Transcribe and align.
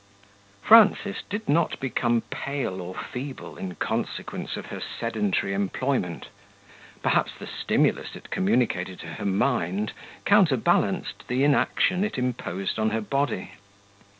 Frances 0.63 1.17
did 1.29 1.47
not 1.47 1.79
become 1.79 2.21
pale 2.31 2.81
or 2.81 2.95
feeble 2.95 3.55
in 3.55 3.75
consequence 3.75 4.57
of 4.57 4.65
her 4.65 4.79
sedentary 4.81 5.53
employment; 5.53 6.29
perhaps 7.03 7.33
the 7.37 7.45
stimulus 7.45 8.15
it 8.15 8.31
communicated 8.31 8.99
to 9.01 9.07
her 9.07 9.25
mind 9.25 9.93
counterbalanced 10.25 11.27
the 11.27 11.43
inaction 11.43 12.03
it 12.03 12.17
imposed 12.17 12.79
on 12.79 12.89
her 12.89 13.01
body. 13.01 13.51